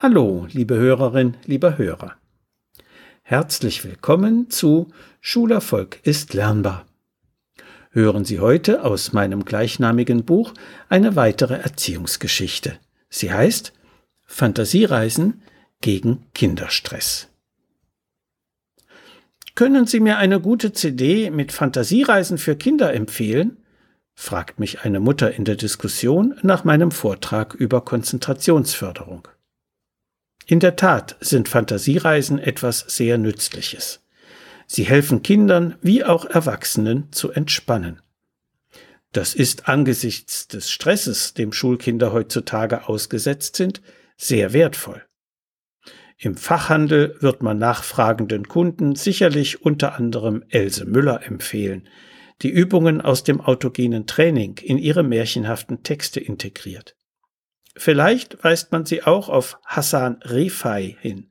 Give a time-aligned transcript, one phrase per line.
[0.00, 2.14] Hallo, liebe Hörerin, lieber Hörer.
[3.22, 6.86] Herzlich willkommen zu Schulerfolg ist lernbar.
[7.90, 10.54] Hören Sie heute aus meinem gleichnamigen Buch
[10.88, 12.78] eine weitere Erziehungsgeschichte.
[13.08, 13.72] Sie heißt
[14.24, 15.42] Fantasiereisen
[15.80, 17.26] gegen Kinderstress.
[19.56, 23.56] Können Sie mir eine gute CD mit Fantasiereisen für Kinder empfehlen?
[24.14, 29.26] fragt mich eine Mutter in der Diskussion nach meinem Vortrag über Konzentrationsförderung.
[30.50, 34.00] In der Tat sind Fantasiereisen etwas sehr Nützliches.
[34.66, 38.00] Sie helfen Kindern wie auch Erwachsenen zu entspannen.
[39.12, 43.82] Das ist angesichts des Stresses, dem Schulkinder heutzutage ausgesetzt sind,
[44.16, 45.04] sehr wertvoll.
[46.16, 51.86] Im Fachhandel wird man nachfragenden Kunden sicherlich unter anderem Else Müller empfehlen,
[52.40, 56.97] die Übungen aus dem autogenen Training in ihre märchenhaften Texte integriert.
[57.78, 61.30] Vielleicht weist man sie auch auf Hassan Refai hin.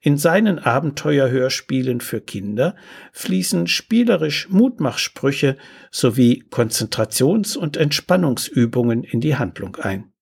[0.00, 2.74] In seinen Abenteuerhörspielen für Kinder
[3.12, 5.56] fließen spielerisch Mutmachsprüche
[5.90, 10.12] sowie Konzentrations- und Entspannungsübungen in die Handlung ein.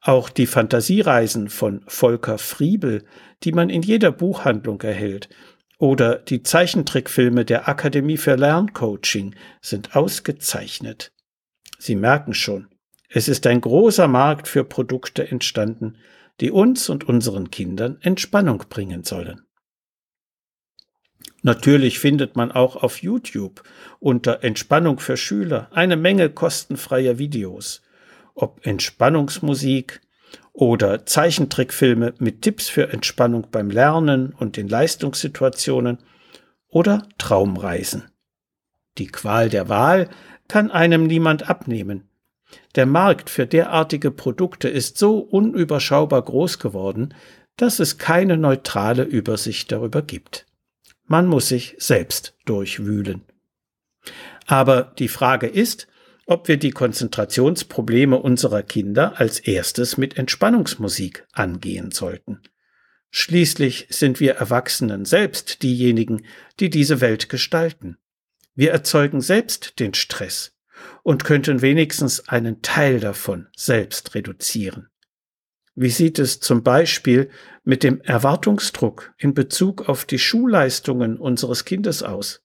[0.00, 3.04] Auch die Fantasiereisen von Volker Friebel,
[3.42, 5.28] die man in jeder Buchhandlung erhält,
[5.78, 11.12] oder die Zeichentrickfilme der Akademie für Lerncoaching sind ausgezeichnet.
[11.78, 12.68] Sie merken schon,
[13.14, 15.96] es ist ein großer Markt für Produkte entstanden,
[16.40, 19.42] die uns und unseren Kindern Entspannung bringen sollen.
[21.42, 23.62] Natürlich findet man auch auf YouTube
[24.00, 27.82] unter Entspannung für Schüler eine Menge kostenfreier Videos,
[28.34, 30.00] ob Entspannungsmusik
[30.52, 35.98] oder Zeichentrickfilme mit Tipps für Entspannung beim Lernen und in Leistungssituationen
[36.68, 38.04] oder Traumreisen.
[38.98, 40.08] Die Qual der Wahl
[40.48, 42.08] kann einem niemand abnehmen,
[42.74, 47.14] der Markt für derartige Produkte ist so unüberschaubar groß geworden,
[47.56, 50.46] dass es keine neutrale Übersicht darüber gibt.
[51.06, 53.22] Man muss sich selbst durchwühlen.
[54.46, 55.86] Aber die Frage ist,
[56.26, 62.40] ob wir die Konzentrationsprobleme unserer Kinder als erstes mit Entspannungsmusik angehen sollten.
[63.10, 66.24] Schließlich sind wir Erwachsenen selbst diejenigen,
[66.60, 67.98] die diese Welt gestalten.
[68.54, 70.51] Wir erzeugen selbst den Stress
[71.02, 74.88] und könnten wenigstens einen Teil davon selbst reduzieren.
[75.74, 77.30] Wie sieht es zum Beispiel
[77.64, 82.44] mit dem Erwartungsdruck in Bezug auf die Schulleistungen unseres Kindes aus?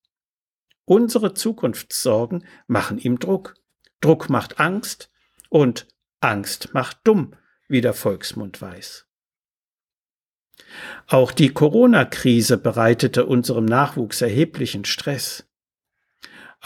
[0.85, 3.55] Unsere Zukunftssorgen machen ihm Druck.
[3.99, 5.11] Druck macht Angst
[5.49, 5.87] und
[6.21, 7.35] Angst macht dumm,
[7.67, 9.05] wie der Volksmund weiß.
[11.07, 15.46] Auch die Corona-Krise bereitete unserem Nachwuchs erheblichen Stress.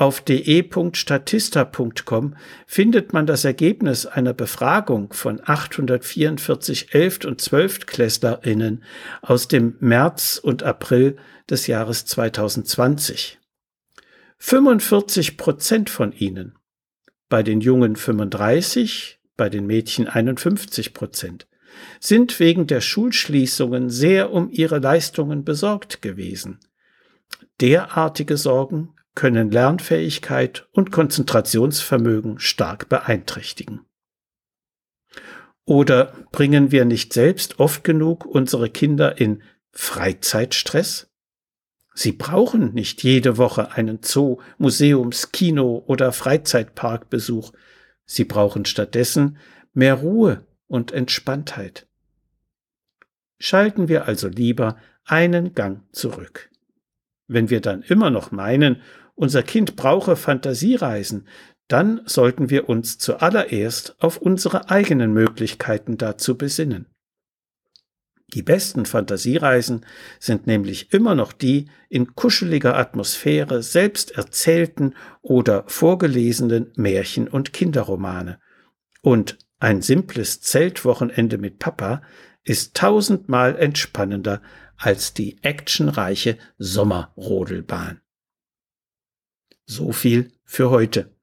[0.01, 2.35] Auf de.statista.com
[2.65, 7.25] findet man das Ergebnis einer Befragung von 844 11.
[7.25, 7.85] und 12.
[7.85, 8.83] Klässlerinnen
[9.21, 11.17] aus dem März und April
[11.47, 13.37] des Jahres 2020.
[14.39, 16.55] 45 Prozent von ihnen,
[17.29, 21.45] bei den Jungen 35, bei den Mädchen 51 Prozent,
[21.99, 26.59] sind wegen der Schulschließungen sehr um ihre Leistungen besorgt gewesen.
[27.59, 33.81] Derartige Sorgen können Lernfähigkeit und Konzentrationsvermögen stark beeinträchtigen.
[35.65, 41.11] Oder bringen wir nicht selbst oft genug unsere Kinder in Freizeitstress?
[41.93, 47.51] Sie brauchen nicht jede Woche einen Zoo, Museums, Kino oder Freizeitparkbesuch.
[48.05, 49.37] Sie brauchen stattdessen
[49.73, 51.87] mehr Ruhe und Entspanntheit.
[53.39, 56.49] Schalten wir also lieber einen Gang zurück.
[57.27, 58.81] Wenn wir dann immer noch meinen,
[59.21, 61.27] unser Kind brauche Fantasiereisen,
[61.67, 66.87] dann sollten wir uns zuallererst auf unsere eigenen Möglichkeiten dazu besinnen.
[68.33, 69.85] Die besten Fantasiereisen
[70.19, 78.39] sind nämlich immer noch die in kuscheliger Atmosphäre selbst erzählten oder vorgelesenen Märchen und Kinderromane.
[79.01, 82.01] Und ein simples Zeltwochenende mit Papa
[82.43, 84.41] ist tausendmal entspannender
[84.77, 88.01] als die actionreiche Sommerrodelbahn.
[89.71, 91.15] So viel für heute.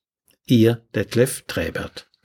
[0.47, 2.09] Ihr Detlef Träbert.